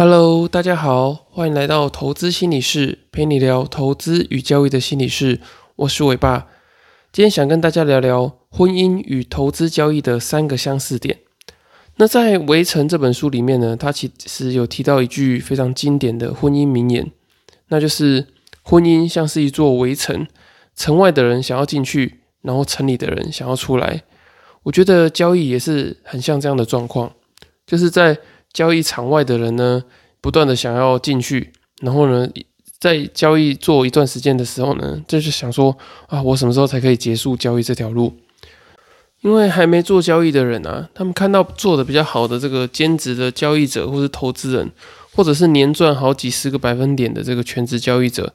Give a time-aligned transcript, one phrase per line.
[0.00, 5.40] Hello，大家好，欢迎来到投资心理室，陪你聊投资与交易的心理室。
[5.74, 6.46] 我是伟爸，
[7.10, 11.18] 今天想跟大家聊聊婚姻与投资交易的三个相似点。
[11.96, 17.10] 那在《围城》这本书里面呢，它其实有提到一句非常经典的婚姻名言，
[17.70, 18.28] 那就是
[18.62, 20.28] 婚姻像是一座围城，
[20.76, 24.04] 城外的人想要进去，然后城里的人想要出来。
[24.62, 27.12] 我觉得交易也是很像这样的状况，
[27.66, 28.16] 就是在
[28.58, 29.84] 交易场外的人呢，
[30.20, 32.28] 不断的想要进去，然后呢，
[32.80, 38.16] 在交易做一段时间的时候呢，就是想说啊，我什么时候才可以结束交易这条路？
[39.20, 44.72] 因为还没做交易的人啊，他们看到做的比较好的这个兼职的交易者，或是投资人，
[45.14, 48.34] 或者是年赚好几十个百分点的这个全职交易者，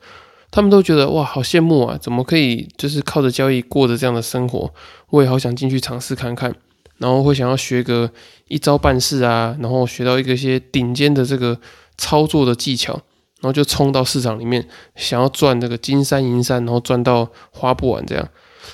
[0.50, 4.73] 他们都觉得哇，好羡慕啊，怎么可以就是靠着交易过着这样的生活？
[5.09, 6.55] 我也好想进去尝试看看。
[6.97, 8.09] 然后会想要学个
[8.47, 11.59] 一招半式啊，然后学到一个些顶尖的这个
[11.97, 18.30] 操作的技巧，然后就冲到市场里面，想要赚那个金山银山，然后赚到花不完这样。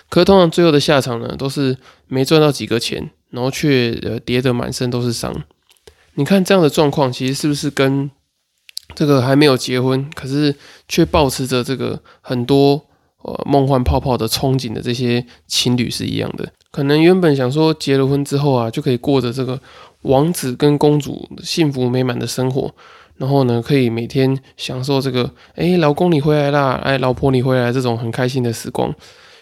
[0.10, 1.76] 可是通常最后的下场呢，都是
[2.08, 5.44] 没赚到几个钱，然后却呃跌得满身都是伤。
[6.16, 8.12] 你看这样的状况，其实是不是跟
[8.96, 10.56] 这个还没有结婚，可是
[10.88, 12.86] 却保持着这个很多
[13.24, 16.52] 呃梦幻泡泡的憧憬的这些情侣是一样的？
[16.72, 19.60] 可能原本想说结了婚之后啊，就可以过着这个
[20.04, 22.72] 王子跟公主幸福美满的生活，
[23.18, 28.94] 然后呢，可以每天享受这个哎，老公你回来啦，哎，老婆你回来这种很开心的时光。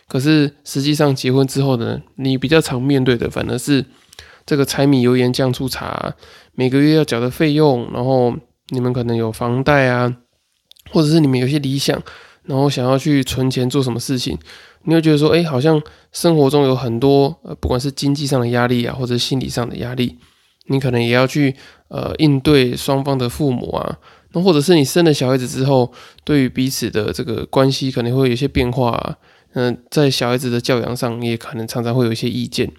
[0.08, 3.84] 可是实际上结婚之后呢，你比较常面对的反而是
[4.45, 6.16] 这个柴米油盐酱醋茶，
[6.53, 8.34] 每个月要缴的费用，然后
[8.69, 10.16] 你们可能有房贷啊，
[10.91, 12.02] 或者是你们有些理想，
[12.48, 14.38] 然后想要去存钱做什么事情。
[14.84, 15.81] 你会觉得说，哎，好像
[16.12, 20.17] 生活中有很多，呃，不管是经济上的压力啊，或者心理上的压力，
[20.68, 21.53] 你可能也要去，
[21.90, 24.00] 呃，应对双方的父母啊，
[24.31, 25.92] 那或者是你生了小孩子之后，
[26.23, 29.18] 对于彼此的这个关系可能会有一些变化啊，
[29.53, 32.72] 嗯，在小孩子的教养上，也可能常常会有一些意见。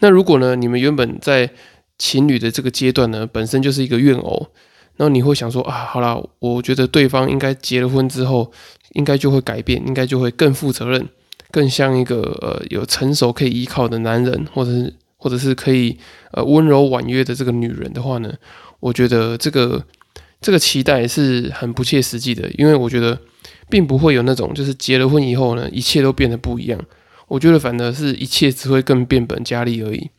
[0.00, 1.48] 那如果呢，你们原本在
[1.96, 4.48] 情侣的这个阶段呢，本身就是一个怨偶，
[4.96, 8.50] 然后你会想说，啊，好啦，我觉得对方应该结了婚之后，
[8.92, 11.08] 应该就会改变，应该就会更负责任。
[11.52, 15.96] 更像一个呃有成熟可以依靠的男人，或者是或者是可以
[16.32, 18.32] 呃温柔婉约的这个女人的话呢，
[18.80, 19.82] 我觉得这个
[20.40, 23.18] 这个期待是很不切实际的，因为我觉得
[23.70, 26.78] 并不会有那种就是结了婚以后呢，一切都变得不一样。
[27.28, 30.10] 我觉得反而是一切只会更变本加厉而已。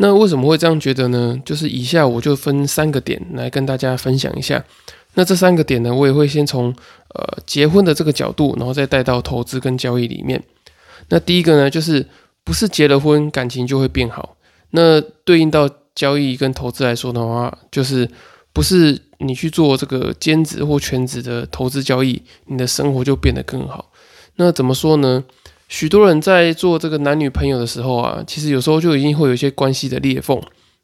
[0.00, 1.40] 那为什么会这样觉得呢？
[1.44, 4.64] 就是以下我就分三个点来跟大家分享一下。
[5.14, 6.72] 那这三个点呢，我也会先从
[7.14, 10.40] 呃结婚的这个角度，然后再带到投资跟交易里面。
[11.08, 12.06] 那第一个呢，就是
[12.44, 14.36] 不是结了婚感情就会变好。
[14.70, 18.08] 那对应到交易跟投资来说的话，就是
[18.52, 23.90] 不是你去做这个兼职或全职的投资交易，你的生活就变得更好。
[24.36, 25.24] 那怎么说呢？
[25.68, 30.42] 许多人在做这个男女朋友的时候啊，其实有时候就已经会有一些关系的裂缝，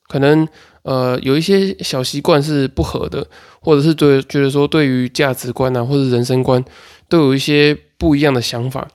[0.09, 0.47] 可能。
[0.85, 3.27] 呃，有一些小习惯是不合的，
[3.61, 6.63] 或者是对觉得说对于价值观啊，或者人生观
[7.09, 8.87] 都有一些不一样的想法。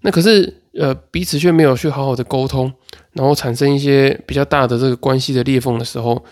[0.00, 2.72] 那可是呃，彼此却没有去好好的沟通，
[3.12, 6.24] 然后产生一些比较大的这个关系的裂缝的时候，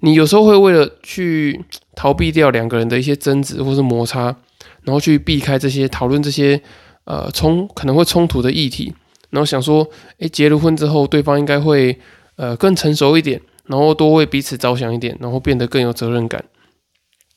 [0.00, 4.34] 你有时候会为了去逃避掉两个人的一些争执或是摩擦，
[4.82, 6.60] 然后去避开这些讨论这些
[7.04, 8.92] 呃冲可能会冲突的议题，
[9.30, 9.88] 然后想说，
[10.18, 11.98] 诶，结了婚之后，对方应该会
[12.36, 13.40] 呃更成熟一点。
[13.66, 16.44] 然后多为彼此着想一点，然后变得更有责任感。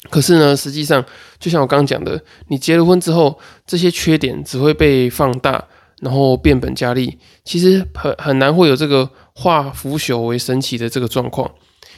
[0.09, 1.05] 可是呢，实际上
[1.39, 3.37] 就像我刚刚讲的，你结了婚之后，
[3.67, 5.63] 这些缺点只会被放大，
[6.01, 7.19] 然后变本加厉。
[7.45, 11.51] 其实很很难会有这个化腐朽为神奇的这个状况，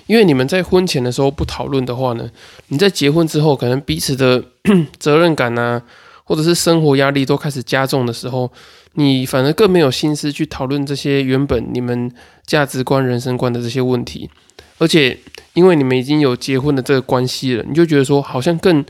[0.08, 2.30] 因为你们在婚前的时候不讨论的话呢，
[2.68, 4.44] 你在结婚之后，可能彼此的
[5.00, 5.82] 责任感啊，
[6.26, 8.52] 或者是生活压力都开始加重的时候。
[8.98, 12.10] 你反而更没有心思去讨论这些原本你们
[12.46, 14.30] 价值观、人生观的这些问题，
[14.78, 15.20] 而且
[15.54, 18.86] 因为你们已经有结婚的这个关系了，你就觉得说好像更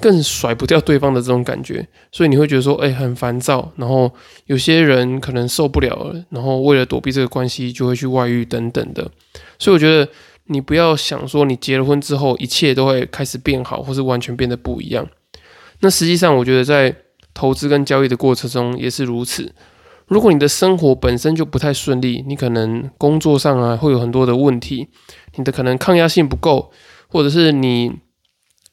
[0.00, 3.70] 更甩不掉对方的这种感觉，所以你会觉得说，哎，很烦躁。
[3.76, 4.12] 然后
[4.46, 9.08] 有些人可能受不了了，然后为了躲避这个关系，就会去外遇等等的。
[9.60, 10.10] 所以我觉得
[10.46, 15.06] 你不要想说你结了婚之后一切都会开始变好，或是完全变得不一样。
[15.80, 16.94] 那实际上，我觉得在
[17.32, 19.52] 投资跟交易的过程中也是如此。
[20.06, 24.88] 如果你的生活本身就不太顺利，你可能工作上啊会有很多的问题，
[25.36, 26.70] 你的可能抗压性不够，
[27.08, 27.90] 或者是你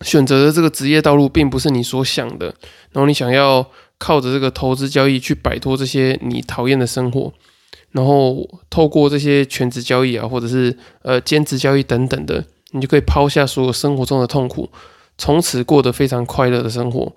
[0.01, 2.47] 选择的这个职业道路并不是你所想的，
[2.91, 3.65] 然后你想要
[3.97, 7.31] 靠着这个投资交易去摆脱这些你讨厌的生活，
[7.91, 14.69] 然后透过这些全职交易啊，或者是呃兼职交易等等的，你就可以抛下所有生活中的痛苦，
[15.21, 17.13] 从此过得非常快乐的生活。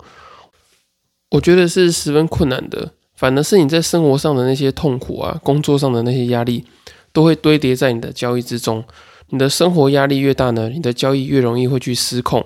[1.31, 6.65] 我觉得是十分困难的，反而是你在生活上的那些痛苦啊，工作上的那些压力，
[7.11, 8.83] 都会堆叠在你的交易之中。
[9.29, 12.45] 你的生活压力越大呢，你的交易越容易会去失控，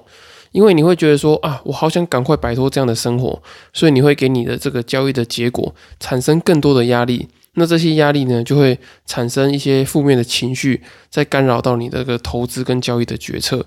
[0.54, 7.28] 因为你会觉得说啊，我好想赶快摆脱这样的生活，所以你会给你的这个交易的结果产生更多的压力。
[7.56, 13.66] 那这些压力呢，就会产生一些负面的情绪，在干扰到你这个投资跟交易的决策。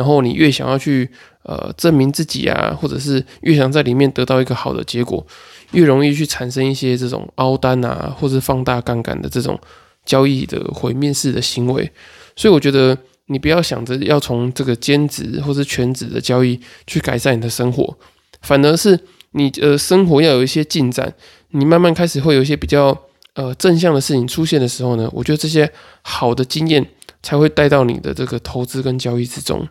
[0.00, 1.06] 然后你越想要去
[1.42, 5.26] 呃证明自己啊，或者是越想在里面得到一个好的结果，
[5.72, 9.60] 越容易去产生一些这种凹单啊，或者放大杠杆的这种
[10.06, 11.92] 交易的毁灭式的行为。
[12.34, 17.94] 所以我觉得你不要想着要从这个兼职或是全职的交易去改善你的生活，
[18.40, 18.98] 反而是
[19.32, 21.12] 你呃生活要有一些进展，
[21.50, 22.98] 你慢慢开始会有一些比较。
[23.34, 26.84] 呃，正向的事情出现的时候呢，我觉得这些好的经验
[27.22, 29.66] 才会带到你的这个投资跟交易之中。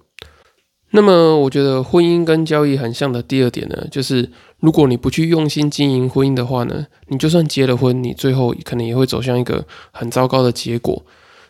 [0.92, 11.06] 那么，我觉得婚姻跟交易很像的第二点呢，就是如果你不去用心经营婚姻的话呢，你就算结了婚，你最后可能也会走向一个很糟糕的结果。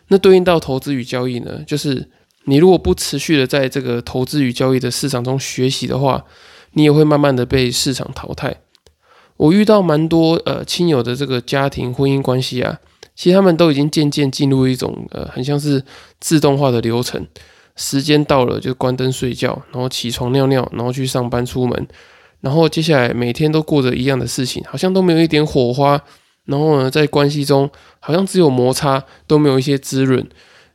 [0.08, 2.10] 那对应到投资与交易呢，就是
[2.44, 6.24] 你如果不持续的在这个投资与交易的市场中学习的话，
[6.72, 8.60] 你也会慢慢的被市场淘汰。
[9.38, 12.78] 我遇到蛮多呃亲友的这个家庭婚姻关系啊，
[13.16, 15.82] 其实他们都已经渐渐进入一种呃很像是
[16.20, 17.26] 自动化的流程，
[17.80, 21.88] 时间到了就关灯睡觉，然后起床尿尿，然后去上班出门，
[22.42, 25.98] 然后接下来每天都过着一样的事情，好像都没有一点火花，
[26.44, 30.22] 然后呢在关系中好像只有摩擦，都没有一些滋润，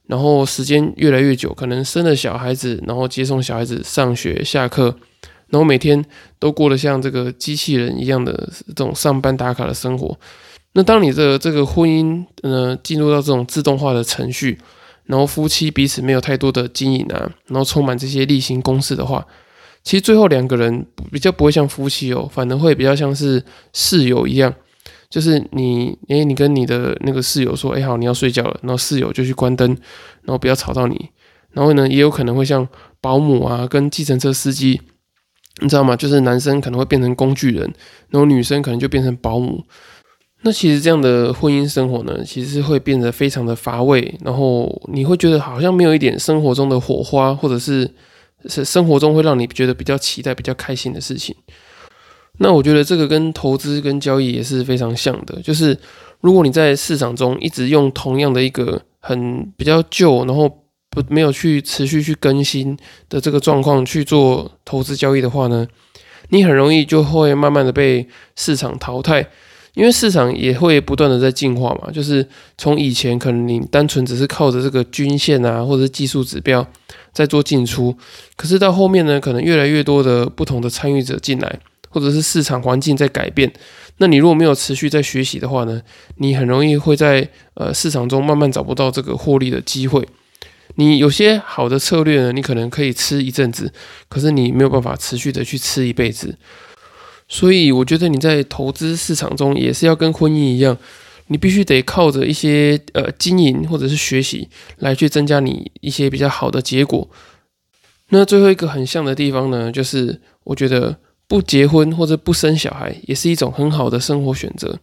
[0.07, 4.97] 然后时间越来越久，可能生了小孩子，然后接送小孩子上学下课。
[5.49, 6.03] 然后每天
[6.39, 10.17] 都过得像这个机器人一样的这种上班打卡的生活。
[10.73, 14.57] 那当你的这个婚姻呃进入到这种自动化的程序，
[15.05, 19.25] 然后夫妻彼此没有太多的经营啊，然后充满这些例行公事的话，
[19.83, 23.43] 其实最后两个人比较不会像夫妻哦，反而会比较像是
[23.73, 24.53] 室友一样。
[25.07, 29.69] 就是你，诶，你跟你的那个室友说，哎好，你要睡觉了，然后室友就去关灯，
[30.23, 31.09] 然后不要吵到你。
[31.51, 32.67] 然后呢，也有可能会像
[32.99, 34.81] 保姆啊，跟计程车司机。
[35.61, 35.95] 你知道吗？
[35.95, 37.61] 就是男生可能会变成工具人，
[38.09, 39.63] 然后女生可能就变成保姆。
[40.45, 47.89] 那其实这样的婚姻生活呢，其实会变得非常的乏味，然后你会觉得好像没有一点生活中的火花，或者是
[48.45, 51.35] 是生活中会让你觉得比较期待、比较开心的事情。
[52.37, 55.75] 那我觉得这个跟投资跟交易也是非常像的，就是
[56.21, 60.47] 如果你在市场中一直用同样的一个很比较旧，然后
[60.91, 62.77] 不没有去持续去更新
[63.09, 65.65] 的这个状况去做投资交易的话呢，
[66.29, 69.27] 你很容易就会慢慢的被市场淘汰，
[69.75, 71.91] 因为市场也会不断的在进化嘛。
[71.91, 72.27] 就是
[72.57, 76.67] 从以前可能你单纯只是靠着这个均线啊，或者是技术指标
[77.13, 77.95] 在做进出，
[78.35, 83.51] 可是到后面呢，可能越来越多的不同的参与者进来，或者是市场环境在改变，
[83.97, 85.81] 那你如果没有持续在学习的话呢，
[86.17, 90.05] 你很容易会在呃市场中慢慢找不到这个获利的机会。
[90.77, 93.71] 你有些好的策略呢，你可能可以吃一阵子，
[94.09, 96.35] 可是你没有办法持续的去吃一辈子。
[97.27, 100.77] 所以我觉得你在投资市场中也是要跟婚姻一样，
[101.27, 107.07] 你必须得靠着一些呃经营或者是学习来去增加你一些比较好的结果。
[108.09, 110.95] 那最后一个很像的地方呢，就是我觉得
[111.27, 114.77] 不结婚或者不生小孩也是一种很好的生活选择。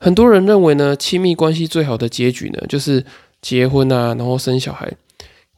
[0.00, 3.04] 很多人认为呢，亲密关系最好的结局呢，就是
[3.40, 4.92] 结婚啊，然后生小孩。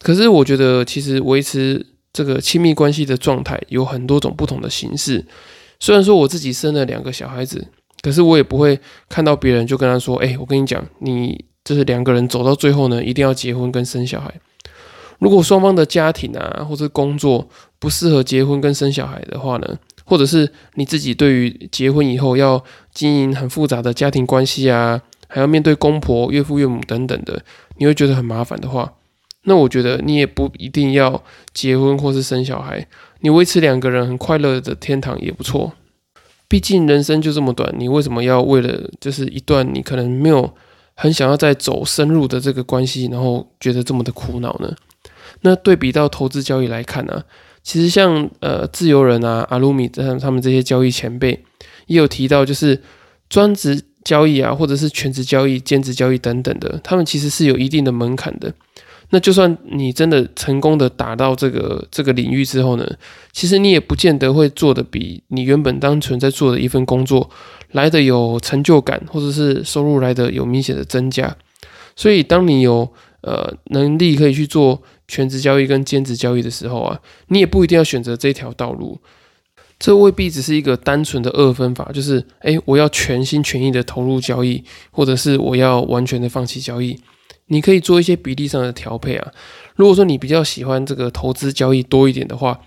[0.00, 5.24] 可是我觉得，其实维持这个亲密关系的状态有很多种不同的形式。
[5.82, 7.66] 虽然说我自己生了两个小孩子，
[8.02, 14.32] 可是我也不会看到别人就跟他说：“哎，我跟你讲，你就是两个人走到最后呢，一定要结婚跟生小孩。”
[15.18, 17.48] 如果双方的家庭啊，或者工作
[17.80, 22.62] 不适合结婚跟生小孩的话呢，或者是你自己对于结婚以后要
[22.94, 27.42] 经营很复杂的家庭关系啊，还要面对公婆、岳父岳母等等的，
[27.78, 28.92] 你会觉得很麻烦的话。
[29.44, 31.22] 那我觉得你也不一定要
[31.52, 32.86] 结婚或是生小孩，
[33.20, 35.72] 你维持两个人很快乐的天堂也不错。
[36.48, 40.52] 毕竟人生就这么短，你为什么要为了就是一段你可能没有
[40.94, 44.74] 很想要再走深入的这个关系，然后觉得这么的苦恼呢？
[45.40, 47.24] 那对比到投资交易来看呢，
[47.62, 51.42] 其实像呃自由人啊、阿鲁米这他们这些交易前辈
[51.86, 52.80] 也有提到，就是
[53.28, 58.52] 专职交易啊，或者是全职交易、兼职交易等等的，他们其实是有一定的门槛的。
[59.14, 62.90] 那就算你真的成功的打到这个这个领域之后呢，
[63.30, 67.28] 其实你也不见得会做的比你原本单纯在做的一份工作
[67.72, 71.36] 来的有成就感，或者是收入来的有明显的增加。
[71.94, 72.90] 所以，当你有
[73.20, 78.98] 呃能力可以去做全职交易跟兼职交易的时候啊，你也不一定要选择这条道路。
[79.78, 86.98] 这未必只是一个单纯的二分法，就是诶，我要全心全意的投入交易，或者是我要完全的放弃交易。
[87.52, 89.32] 你可以做一些比例上的调配啊。
[89.76, 92.58] 如果说你比较喜欢这个投资交易多一点的话，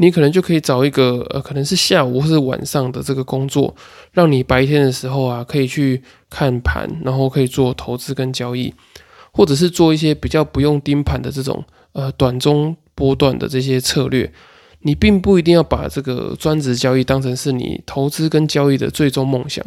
[0.00, 3.74] 你可能就可以找一个呃，可能是下午或是晚上的这个工作，
[4.12, 8.74] 让你白天的时候啊，可以去看盘，然后可以做投资跟交易，
[9.32, 14.32] 或者是做一些比较不用盯盘的这种呃短中波段的这些策略。
[14.80, 19.64] 你并不一定要把这个专职交易当成是你投资跟交易的最终梦想，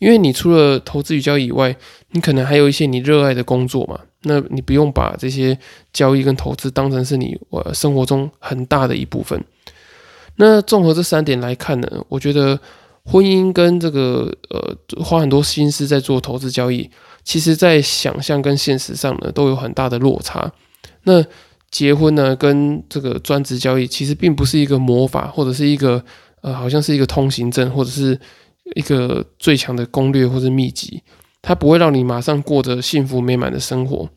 [0.00, 1.74] 因为你除了投资与交易以外，
[2.10, 4.00] 你可能还有一些你热爱的工作嘛。
[4.22, 5.56] 那你不用把这些
[5.94, 9.42] 交易跟投资当成是你呃生活中很大的一部分。
[10.36, 12.58] 那综合这三点来看呢，我觉得
[13.04, 16.90] 婚姻跟这个呃花很多心思在做投资交易，
[17.24, 20.52] 其实在想象跟现实上呢都有很大的落差。
[21.04, 21.24] 那
[21.70, 26.04] 结婚呢，跟这个专职交易其实并不是一个魔法，或者是一个
[26.42, 28.18] 呃，好像是一个通行证，或者是
[28.74, 31.02] 一个最强的攻略或者秘籍，
[31.42, 34.08] 它不会让你马上过着幸福美满的生活。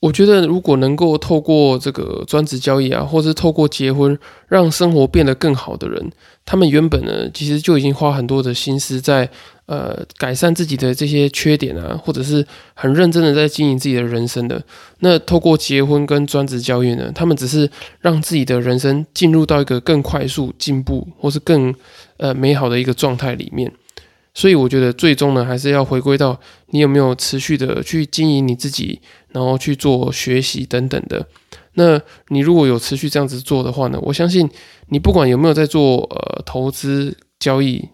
[0.00, 6.10] 我觉得，如果能够透过这个专职交易啊，或是透过结婚让生活变得更好的人，
[6.46, 9.28] 他们原本呢，其实就已经花很多的心思在
[9.66, 14.64] 呃改善自己的这些缺点啊，或者是很认真的在经营自己的人生的。
[15.00, 21.74] 那透过结婚跟专职交易呢，他们只是让自己的人生进入到一个更快速进步，或是更
[22.20, 23.72] 呃美好的一个状态里面。
[24.32, 29.00] 所以我觉得最终呢，还是要回归到你有没有持续的去经营你自己，
[29.30, 31.26] 然后去做学习等等的。
[31.74, 34.48] 那你如果有持续这样子做的话呢，我相信
[34.88, 37.88] 你不管有没有在做呃投资交易，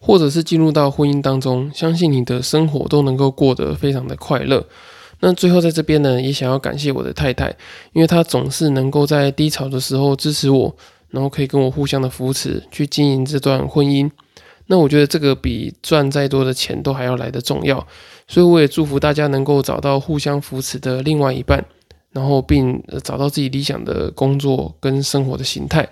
[0.00, 4.66] 或者是进入到婚姻当中，相信你的生活都能够过得非常的快乐。
[5.20, 7.54] 那最后在这边呢，也想要感谢我的太太，
[7.92, 10.74] 因为她总是能够在低潮的时候支持我，
[11.10, 14.10] 然后可以跟我互相的扶持，去经营这段婚姻。
[14.66, 17.86] 那我觉得这个比赚再多的钱都还要来的重要，
[18.26, 21.64] 所以我也祝福大家能够找到互相扶持的另外一半，
[22.10, 25.88] 然后并找到自己理想的工作跟生活的形态。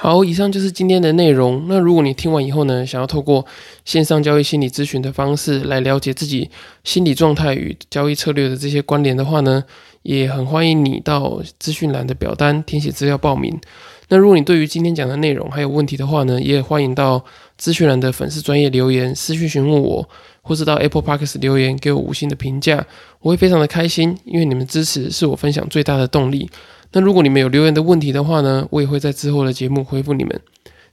[0.00, 1.64] 好，以上就是今天的内容。
[1.68, 3.44] 那如果你听完以后呢，想要透过
[3.84, 6.50] 线上交易心理咨询的方式来了解自己
[6.84, 9.64] 心理状态与交易策略的这些关联的话呢，
[10.08, 13.60] 也很欢迎你到资讯栏的表单填写资料报名。
[14.08, 17.22] 那如果你对于今天讲的内容还有问题的话呢，也欢迎到
[17.58, 20.08] 资讯栏的粉丝专业留言私讯询问我，
[20.40, 22.86] 或是到 Apple Parks 留言给我五星的评价，
[23.20, 26.48] 我会非常的开心，因为你们支持是我分享最大的动力。
[26.92, 30.40] 那如果你们有留言的问题的话呢，我也会在之后的节目回复你们。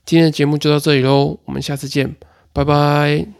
[0.04, 2.14] 今天的节目就到这里喽，我们下次见，
[2.52, 3.35] 拜拜。